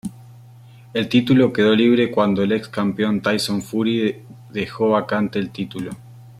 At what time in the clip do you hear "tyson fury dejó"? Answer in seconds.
3.21-4.89